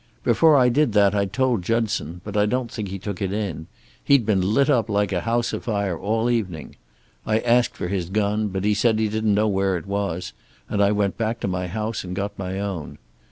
Before 0.23 0.57
I 0.57 0.69
did 0.69 0.93
that 0.93 1.13
I 1.13 1.25
told 1.25 1.61
Judson, 1.61 2.21
but 2.23 2.35
I 2.35 2.47
don't 2.47 2.71
think 2.71 2.87
he 2.87 2.97
took 2.97 3.21
it 3.21 3.31
in. 3.31 3.67
He'd 4.03 4.25
been 4.25 4.41
lit 4.41 4.67
up 4.67 4.89
like 4.89 5.11
a 5.11 5.21
house 5.21 5.53
afire 5.53 5.95
all 5.95 6.27
evening. 6.27 6.75
I 7.23 7.37
asked 7.41 7.77
for 7.77 7.87
his 7.87 8.09
gun, 8.09 8.47
but 8.47 8.63
he 8.63 8.73
said 8.73 8.97
he 8.97 9.09
didn't 9.09 9.35
know 9.35 9.47
where 9.47 9.77
it 9.77 9.85
was, 9.85 10.33
and 10.67 10.81
I 10.81 10.91
went 10.91 11.19
back 11.19 11.39
to 11.41 11.47
my 11.47 11.67
house 11.67 12.03
and 12.03 12.15
got 12.15 12.33
my 12.39 12.59
own. 12.59 12.97